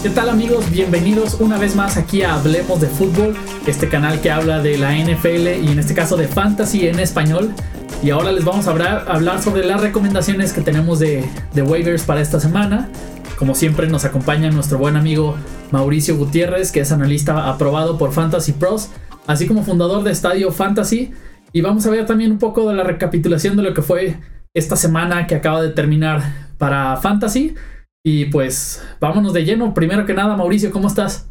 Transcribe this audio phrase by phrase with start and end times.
[0.00, 0.70] ¿Qué tal amigos?
[0.70, 3.34] Bienvenidos una vez más aquí a Hablemos de Fútbol,
[3.66, 7.52] este canal que habla de la NFL y en este caso de Fantasy en español.
[8.00, 12.04] Y ahora les vamos a hablar, hablar sobre las recomendaciones que tenemos de, de waivers
[12.04, 12.88] para esta semana.
[13.40, 15.34] Como siempre nos acompaña nuestro buen amigo
[15.72, 18.90] Mauricio Gutiérrez, que es analista aprobado por Fantasy Pros,
[19.26, 21.12] así como fundador de Estadio Fantasy.
[21.52, 24.16] Y vamos a ver también un poco de la recapitulación de lo que fue
[24.54, 27.56] esta semana que acaba de terminar para Fantasy.
[28.02, 29.74] Y pues vámonos de lleno.
[29.74, 31.28] Primero que nada, Mauricio, ¿cómo estás?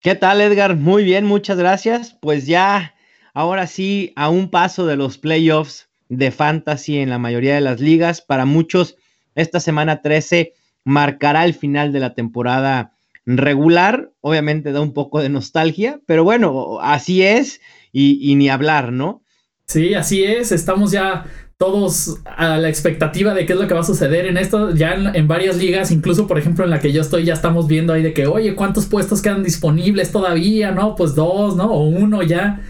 [0.00, 0.76] ¿Qué tal, Edgar?
[0.76, 2.16] Muy bien, muchas gracias.
[2.20, 2.94] Pues ya,
[3.34, 7.80] ahora sí, a un paso de los playoffs de fantasy en la mayoría de las
[7.80, 8.20] ligas.
[8.20, 8.96] Para muchos,
[9.34, 10.52] esta semana 13
[10.84, 12.94] marcará el final de la temporada
[13.24, 14.12] regular.
[14.20, 17.60] Obviamente da un poco de nostalgia, pero bueno, así es
[17.92, 19.22] y, y ni hablar, ¿no?
[19.66, 20.52] Sí, así es.
[20.52, 21.26] Estamos ya
[21.58, 24.94] todos a la expectativa de qué es lo que va a suceder en esto, ya
[24.94, 28.02] en, varias ligas, incluso por ejemplo en la que yo estoy, ya estamos viendo ahí
[28.02, 30.70] de que, oye, ¿cuántos puestos quedan disponibles todavía?
[30.70, 31.72] No, pues dos, ¿no?
[31.72, 32.60] O uno ya.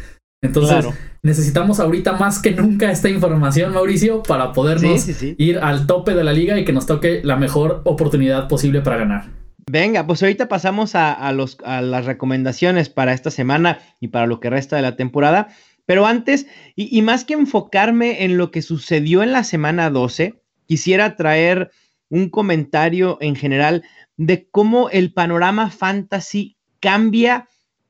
[0.41, 0.86] Entonces,
[1.22, 6.33] necesitamos ahorita más que nunca esta información, Mauricio, para podernos ir al tope de la
[6.33, 9.24] liga y que nos toque la mejor oportunidad posible para ganar.
[9.68, 14.39] Venga, pues ahorita pasamos a, los, a las recomendaciones para esta semana y para lo
[14.39, 15.48] que resta de la temporada.
[15.87, 20.34] Pero antes, y, más que enfocarme en lo que sucedió en la semana 12,
[20.67, 21.70] quisiera traer
[22.09, 23.84] un comentario en general
[24.17, 27.48] de cómo el panorama fantasy cambia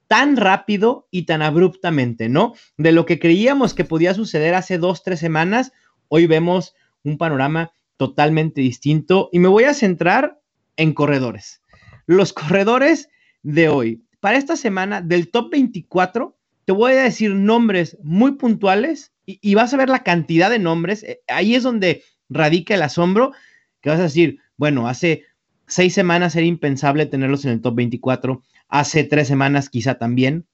[0.09, 2.55] tan rápido y tan abruptamente, ¿no?
[2.77, 5.73] De lo que creíamos que podía suceder hace dos, tres semanas,
[6.09, 10.41] hoy vemos un panorama totalmente distinto y me voy a centrar
[10.77, 11.63] en corredores.
[12.07, 13.09] Los corredores
[13.43, 14.05] de hoy.
[14.21, 16.36] Para esta semana, del top 24,
[16.67, 21.03] te voy a decir nombres muy puntuales y, vas a ver la cantidad de nombres.
[21.03, 23.33] Eh, ahí es donde radica el asombro,
[23.81, 25.25] que vas a decir, bueno, hace
[25.67, 30.47] seis semanas era impensable tenerlos en el top 24, hace tres semanas quizá también.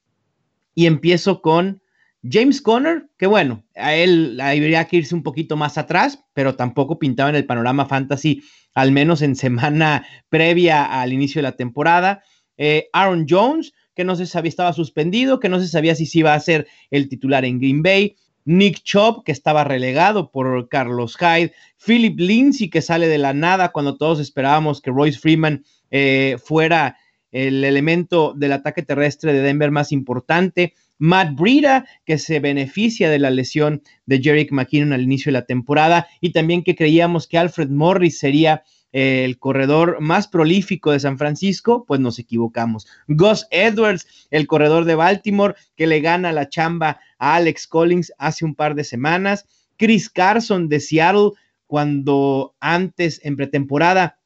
[0.74, 1.82] Y empiezo con
[2.30, 6.98] James Conner, que bueno, a él habría que irse un poquito más atrás, pero tampoco
[6.98, 8.42] pintaba en el panorama fantasy,
[8.74, 12.22] al menos en semana previa al inicio de la temporada.
[12.58, 16.20] Eh, Aaron Jones, que no se sabía, estaba suspendido, que no se sabía si se
[16.20, 18.16] iba a ser el titular en Green Bay.
[18.44, 21.53] Nick Chubb, que estaba relegado por Carlos Hyde.
[21.84, 26.97] Philip Lindsay, que sale de la nada cuando todos esperábamos que Royce Freeman eh, fuera
[27.31, 30.75] el elemento del ataque terrestre de Denver más importante.
[30.98, 35.47] Matt Breida, que se beneficia de la lesión de Jerick McKinnon al inicio de la
[35.47, 36.06] temporada.
[36.20, 41.84] Y también que creíamos que Alfred Morris sería el corredor más prolífico de San Francisco,
[41.86, 42.86] pues nos equivocamos.
[43.08, 48.44] Gus Edwards, el corredor de Baltimore, que le gana la chamba a Alex Collins hace
[48.44, 49.47] un par de semanas.
[49.78, 51.31] Chris Carson de Seattle,
[51.66, 54.19] cuando antes en pretemporada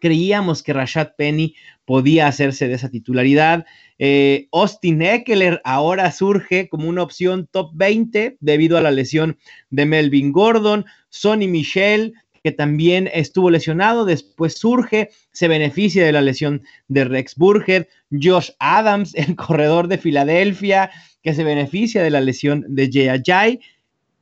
[0.00, 1.54] creíamos que Rashad Penny
[1.84, 3.64] podía hacerse de esa titularidad.
[3.98, 9.38] Eh, Austin Eckler ahora surge como una opción top 20 debido a la lesión
[9.70, 10.84] de Melvin Gordon.
[11.08, 12.14] Sonny Michel
[12.46, 18.50] que también estuvo lesionado, después surge, se beneficia de la lesión de Rex Burger, Josh
[18.60, 20.92] Adams, el corredor de Filadelfia,
[21.24, 23.58] que se beneficia de la lesión de Jay Ajay,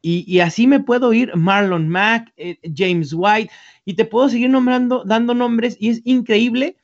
[0.00, 3.52] y, así me puedo ir, Marlon Mack, eh, James White,
[3.84, 6.76] y te puedo seguir nombrando, dando nombres, y es increíble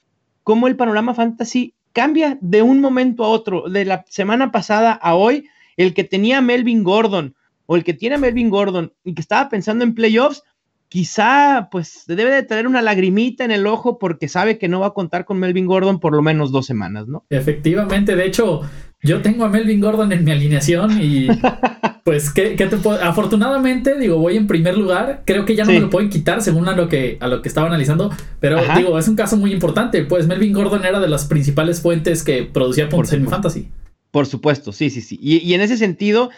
[0.43, 5.15] cómo el panorama fantasy cambia de un momento a otro, de la semana pasada a
[5.15, 5.49] hoy,
[5.79, 7.35] el que tenía Melvin Gordon,
[7.65, 10.43] o el que tiene Melvin Gordon y que estaba pensando en playoffs,
[10.91, 14.89] quizá pues debe de tener una lagrimita en el ojo porque sabe que no va
[14.89, 17.25] a contar con Melvin Gordon por lo menos dos semanas, ¿no?
[17.31, 18.63] Efectivamente, de hecho,
[19.01, 21.29] yo tengo a Melvin Gordon en mi alineación y
[22.05, 23.03] pues ¿qué, te puedo?
[23.03, 26.69] afortunadamente digo voy en primer lugar, creo que ya no me lo pueden quitar según
[26.69, 30.03] a lo que a lo que estaba analizando, pero digo es un caso muy importante,
[30.03, 33.69] pues Melvin Gordon era de las principales fuentes que producía puntos en mi fantasy.
[34.11, 35.17] Por supuesto, sí, sí, sí.
[35.23, 36.31] Y, y en ese sentido,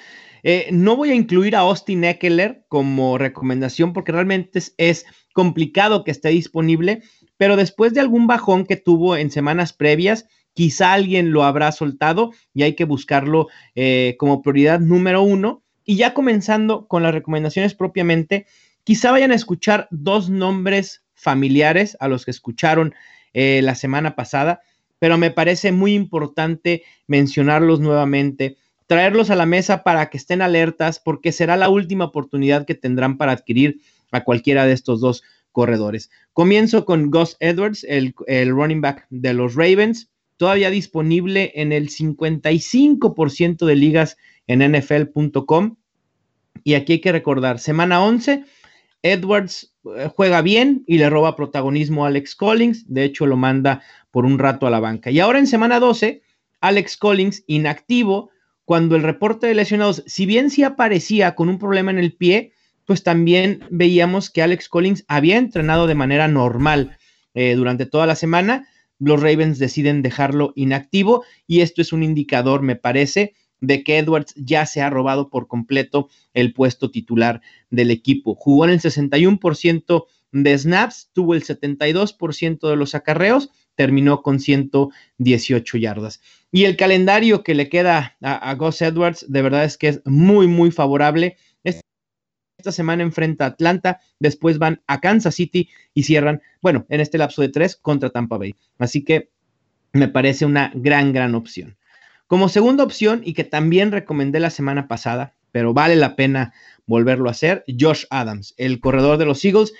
[0.42, 6.10] eh, no voy a incluir a Austin Eckler como recomendación porque realmente es, complicado que
[6.10, 7.02] esté disponible,
[7.38, 12.32] pero después de algún bajón que tuvo en semanas previas, quizá alguien lo habrá soltado
[12.52, 15.62] y hay que buscarlo eh, como prioridad número uno.
[15.84, 18.46] Y ya comenzando con las recomendaciones propiamente,
[18.84, 22.94] quizá vayan a escuchar dos nombres familiares a los que escucharon
[23.32, 24.60] eh, la semana pasada,
[24.98, 28.56] pero me parece muy importante mencionarlos nuevamente
[28.86, 33.16] traerlos a la mesa para que estén alertas porque será la última oportunidad que tendrán
[33.16, 33.80] para adquirir
[34.10, 36.10] a cualquiera de estos dos corredores.
[36.32, 38.14] Comienzo con Gus Edwards, el,
[38.50, 45.76] running back de los Ravens, todavía disponible en el 55% de ligas en nfl.com.
[46.64, 48.44] Y aquí hay que recordar, semana 11,
[49.02, 52.84] Edwards eh, juega bien y le roba protagonismo a Alex Collins.
[52.92, 55.10] De hecho, lo manda por un rato a la banca.
[55.10, 56.22] Y ahora en semana 12,
[56.60, 58.30] Alex Collins inactivo
[58.64, 62.52] cuando el reporte de lesionados, si bien sí aparecía con un problema en el pie,
[62.86, 66.98] pues también veíamos que Alex Collins había entrenado de manera normal
[67.34, 68.68] eh, durante toda la semana.
[68.98, 74.34] Los Ravens deciden dejarlo inactivo y esto es un indicador, me parece, de que Edwards
[74.36, 78.34] ya se ha robado por completo el puesto titular del equipo.
[78.34, 85.78] Jugó en el 61% de snaps, tuvo el 72% de los acarreos, terminó con 118
[85.78, 86.20] yardas.
[86.50, 90.00] Y el calendario que le queda a, a Gus Edwards, de verdad es que es
[90.04, 91.36] muy, muy favorable.
[91.64, 97.18] Esta semana enfrenta a Atlanta, después van a Kansas City y cierran, bueno, en este
[97.18, 98.54] lapso de tres contra Tampa Bay.
[98.78, 99.30] Así que
[99.92, 101.76] me parece una gran, gran opción.
[102.26, 106.54] Como segunda opción, y que también recomendé la semana pasada, pero vale la pena
[106.86, 109.74] volverlo a hacer, Josh Adams, el corredor de los Eagles.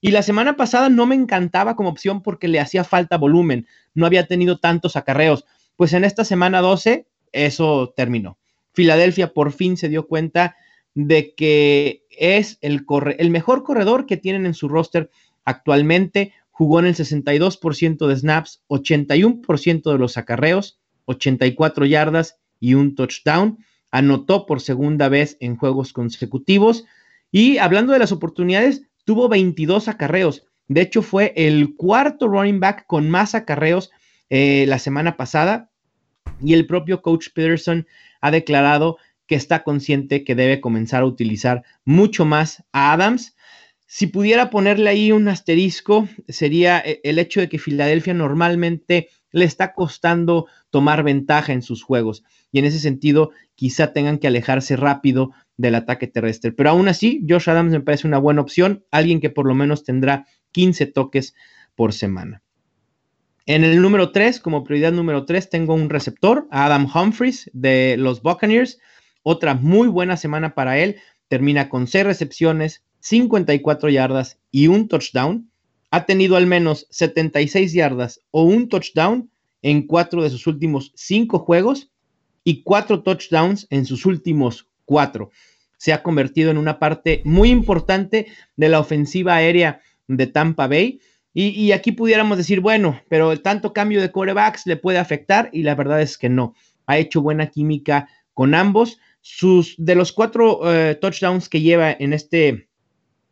[0.00, 4.06] Y la semana pasada no me encantaba como opción porque le hacía falta volumen, no
[4.06, 5.44] había tenido tantos acarreos.
[5.76, 8.38] Pues en esta semana 12 eso terminó.
[8.72, 10.56] Filadelfia por fin se dio cuenta
[10.94, 12.84] de que es el,
[13.30, 15.10] mejor corredor que tienen en su roster
[15.44, 16.32] actualmente.
[16.50, 23.58] Jugó en el 62% de snaps, 81% de los acarreos, 84 yardas y un touchdown.
[23.90, 26.84] Anotó por segunda vez en juegos consecutivos.
[27.32, 30.46] Y hablando de las oportunidades, tuvo 22 acarreos.
[30.68, 33.90] De hecho, fue el cuarto running back con más acarreos
[34.28, 35.68] eh, la semana pasada.
[36.40, 37.88] Y el propio coach Peterson
[38.20, 43.34] ha declarado que está consciente que debe comenzar a utilizar mucho más a Adams.
[43.88, 49.44] Si pudiera ponerle ahí un asterisco, sería eh, el hecho de que Filadelfia normalmente le
[49.44, 52.24] está costando tomar ventaja en sus juegos.
[52.52, 56.52] Y en ese sentido, quizá tengan que alejarse rápido del ataque terrestre.
[56.52, 59.84] Pero aún así, Josh Adams me parece una buena opción, alguien que por lo menos
[59.84, 61.34] tendrá 15 toques
[61.74, 62.42] por semana.
[63.46, 68.22] En el número 3, como prioridad número 3, tengo un receptor, Adam Humphries de los
[68.22, 68.78] Buccaneers.
[69.22, 70.96] Otra muy buena semana para él.
[71.28, 75.49] Termina con 6 recepciones, 54 yardas y un touchdown
[75.90, 79.30] ha tenido al menos 76 yardas o un touchdown
[79.62, 81.90] en cuatro de sus últimos cinco juegos
[82.44, 85.30] y cuatro touchdowns en sus últimos cuatro.
[85.76, 88.26] Se ha convertido en una parte muy importante
[88.56, 91.00] de la ofensiva aérea de Tampa Bay.
[91.32, 95.62] Y, aquí pudiéramos decir, bueno, pero el tanto cambio de corebacks le puede afectar y
[95.62, 96.54] la verdad es que no.
[96.86, 98.98] Ha hecho buena química con ambos.
[99.20, 102.68] Sus, de los cuatro eh, touchdowns que lleva en este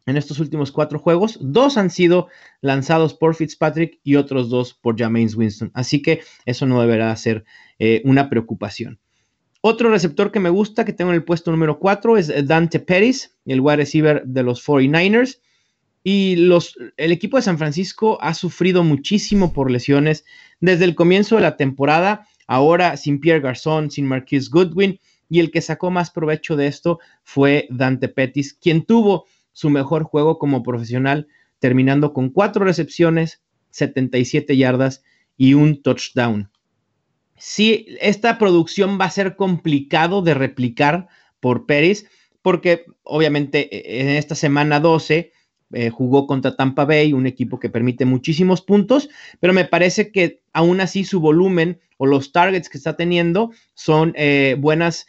[0.09, 1.39] en estos últimos cuatro juegos.
[1.41, 2.29] Dos han sido
[2.63, 5.71] lanzados por Fitzpatrick y otros dos por Jameis Winston.
[5.75, 7.45] Así que eso no deberá ser
[7.79, 8.99] eh, una preocupación.
[9.61, 13.37] Otro receptor que me gusta, que tengo en el puesto número 4, es Dante Pettis,
[13.45, 15.41] el wide receiver de los 49ers.
[16.03, 20.25] Y los, el equipo de San Francisco ha sufrido muchísimo por lesiones
[20.61, 22.27] desde el comienzo de la temporada.
[22.47, 25.01] Ahora sin Pierre Garzón, sin Marquise Goodwin.
[25.29, 29.27] Y el que sacó más provecho de esto fue Dante Pettis, quien tuvo
[29.59, 31.27] su mejor juego como profesional,
[31.59, 35.03] terminando con cuatro recepciones, 77 yardas
[35.37, 36.49] y un touchdown.
[37.37, 41.09] Sí, esta producción va a ser complicado de replicar
[41.41, 42.07] por Pérez,
[42.41, 45.33] porque obviamente e, en esta semana 12
[45.73, 49.09] eh, jugó contra Tampa Bay, un equipo que permite muchísimos puntos,
[49.41, 54.13] pero me parece que aún así su volumen o los targets que está teniendo son
[54.15, 55.09] eh, buenas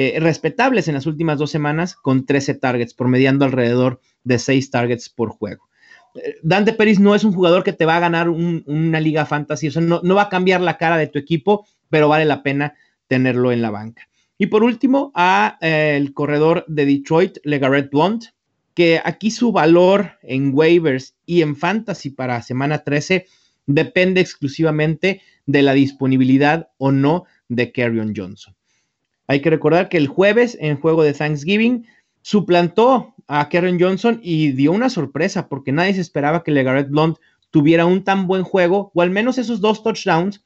[0.00, 5.08] eh, respetables en las últimas dos semanas con 13 targets, promediando alrededor de 6 targets
[5.08, 5.68] por juego.
[6.14, 9.76] Eh, Dante Pérez no es un jugador que te va a ganar una liga fantasy,
[9.76, 12.74] o no, va a cambiar la cara de tu equipo, pero vale la pena
[13.08, 14.08] tenerlo en la banca.
[14.38, 18.26] Y por último, a eh, el corredor de Detroit, Legarrette Blunt,
[18.74, 23.26] que aquí su valor en waivers y en fantasy para semana 13
[23.66, 28.54] depende exclusivamente de la disponibilidad o no de Carrion Johnson.
[29.28, 31.86] Hay que recordar que el jueves en juego de Thanksgiving
[32.22, 37.18] suplantó a Karen Johnson y dio una sorpresa porque nadie se esperaba que LeGarrette Blunt
[37.50, 40.44] tuviera un tan buen juego o al menos esos dos touchdowns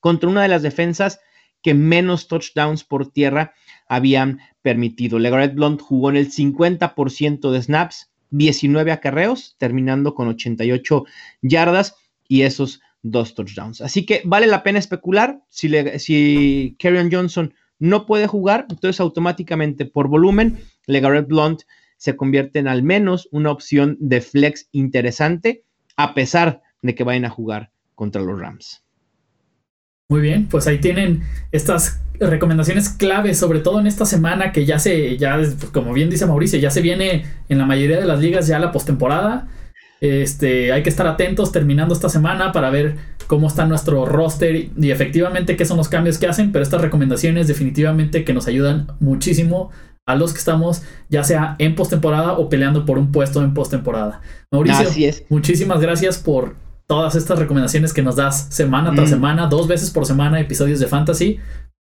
[0.00, 1.20] contra una de las defensas
[1.62, 3.54] que menos touchdowns por tierra
[3.88, 5.18] habían permitido.
[5.18, 11.04] LeGarrette Blunt jugó en el 50% de snaps, 19 acarreos, terminando con 88
[11.40, 11.96] yardas
[12.28, 13.80] y esos dos touchdowns.
[13.80, 19.84] Así que vale la pena especular si, le, si Johnson no puede jugar, entonces automáticamente
[19.84, 21.62] por volumen, LeGarrette Blunt
[21.96, 25.64] se convierte en al menos una opción de flex interesante,
[25.96, 28.84] a pesar de que vayan a jugar contra los Rams.
[30.08, 34.78] Muy bien, pues ahí tienen estas recomendaciones claves, sobre todo en esta semana que ya
[34.78, 35.38] se, ya
[35.72, 38.72] como bien dice Mauricio, ya se viene en la mayoría de las ligas ya la
[38.72, 39.48] postemporada.
[40.00, 44.90] Este, hay que estar atentos terminando esta semana para ver cómo está nuestro roster y
[44.90, 49.70] efectivamente qué son los cambios que hacen, pero estas recomendaciones definitivamente que nos ayudan muchísimo
[50.06, 54.22] a los que estamos ya sea en postemporada o peleando por un puesto en postemporada.
[54.50, 54.88] Mauricio,
[55.28, 59.12] muchísimas gracias por todas estas recomendaciones que nos das semana tras mm.
[59.12, 61.38] semana, dos veces por semana, episodios de fantasy.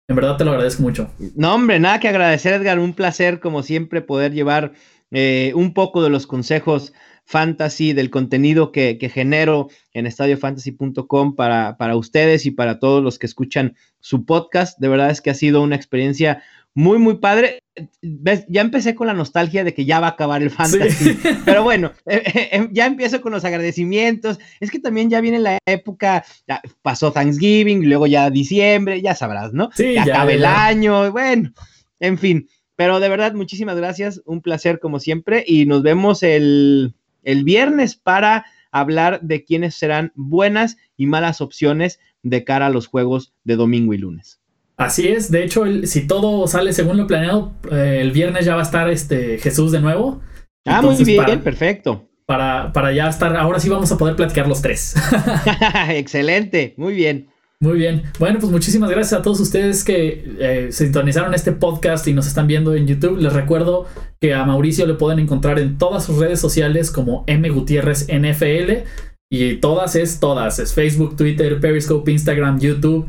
[0.08, 1.10] En verdad te lo agradezco mucho.
[1.34, 2.78] No, hombre, nada que agradecer, Edgar.
[2.78, 4.72] Un placer, como siempre, poder llevar
[5.10, 6.92] eh, un poco de los consejos
[7.24, 13.26] fantasy, del contenido que, genero en estadiofantasy.com para, para ustedes y para todos los que
[13.26, 14.78] escuchan su podcast.
[14.78, 16.42] De verdad es que ha sido una experiencia
[16.74, 17.60] muy, muy padre.
[18.02, 18.44] ¿Ves?
[18.48, 21.92] Ya empecé con la nostalgia de que ya va a acabar el fantasy, pero bueno,
[22.06, 24.38] eh, eh, em, ya empiezo con los agradecimientos.
[24.60, 29.52] Es que también ya viene la época, ya pasó Thanksgiving, luego ya diciembre, ya sabrás,
[29.52, 29.70] ¿no?
[29.74, 31.52] Sí, ya, acaba el año, bueno,
[32.00, 32.48] en fin.
[32.76, 37.96] Pero de verdad, muchísimas gracias, un placer como siempre y nos vemos el, el viernes
[37.96, 43.56] para hablar de quiénes serán buenas y malas opciones de cara a los juegos de
[43.56, 44.40] domingo y lunes.
[44.76, 48.62] Así es, de hecho, si todo sale según lo planeado, eh, el viernes ya va
[48.62, 50.20] a estar este Jesús de nuevo.
[50.64, 52.08] Ah, muy bien, perfecto.
[52.26, 54.96] Para, para ya estar, ahora sí vamos a poder platicar los tres.
[55.90, 57.28] Excelente, muy bien.
[57.64, 58.02] Muy bien.
[58.18, 62.46] Bueno, pues muchísimas gracias a todos ustedes que eh, sintonizaron este podcast y nos están
[62.46, 63.16] viendo en YouTube.
[63.16, 63.86] Les recuerdo
[64.20, 68.84] que a Mauricio le pueden encontrar en todas sus redes sociales como M Gutiérrez NFL.
[69.32, 70.58] Y todas es todas.
[70.58, 73.06] Es Facebook, Twitter, Periscope, Instagram, YouTube.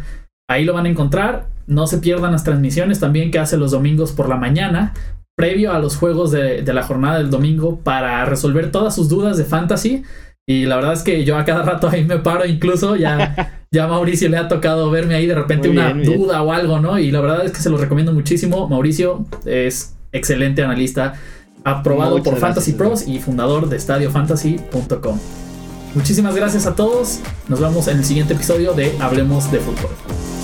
[0.49, 1.49] Ahí lo van a encontrar.
[1.67, 4.93] No se pierdan las transmisiones también que hace los domingos por la mañana,
[5.35, 9.43] previo a los juegos de, la jornada del domingo, para resolver todas sus dudas de
[9.43, 10.03] fantasy.
[10.47, 13.85] Y la verdad es que yo a cada rato ahí me paro, incluso ya, ya
[13.85, 16.99] a Mauricio le ha tocado verme ahí de repente una duda o algo, ¿no?
[16.99, 18.67] Y la verdad es que se los recomiendo muchísimo.
[18.67, 21.15] Mauricio es excelente analista,
[21.63, 25.19] aprobado por Fantasy Pros y fundador de estadiofantasy.com.
[25.95, 27.21] Muchísimas gracias a todos.
[27.47, 30.34] Nos vemos en el siguiente episodio de Hablemos de Fútbol.